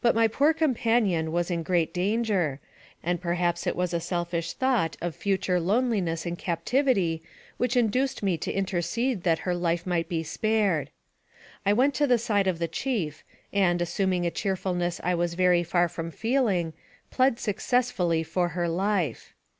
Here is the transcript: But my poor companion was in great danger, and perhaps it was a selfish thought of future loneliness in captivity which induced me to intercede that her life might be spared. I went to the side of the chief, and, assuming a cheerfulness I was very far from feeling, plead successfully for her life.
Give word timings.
But 0.00 0.16
my 0.16 0.26
poor 0.26 0.52
companion 0.52 1.30
was 1.30 1.48
in 1.48 1.62
great 1.62 1.94
danger, 1.94 2.58
and 3.00 3.20
perhaps 3.20 3.64
it 3.64 3.76
was 3.76 3.94
a 3.94 4.00
selfish 4.00 4.54
thought 4.54 4.96
of 5.00 5.14
future 5.14 5.60
loneliness 5.60 6.26
in 6.26 6.34
captivity 6.34 7.22
which 7.58 7.76
induced 7.76 8.24
me 8.24 8.36
to 8.38 8.50
intercede 8.50 9.22
that 9.22 9.38
her 9.46 9.54
life 9.54 9.86
might 9.86 10.08
be 10.08 10.24
spared. 10.24 10.90
I 11.64 11.74
went 11.74 11.94
to 11.94 12.08
the 12.08 12.18
side 12.18 12.48
of 12.48 12.58
the 12.58 12.66
chief, 12.66 13.22
and, 13.52 13.80
assuming 13.80 14.26
a 14.26 14.32
cheerfulness 14.32 15.00
I 15.04 15.14
was 15.14 15.34
very 15.34 15.62
far 15.62 15.88
from 15.88 16.10
feeling, 16.10 16.72
plead 17.12 17.38
successfully 17.38 18.24
for 18.24 18.48
her 18.58 18.68
life. 18.68 19.32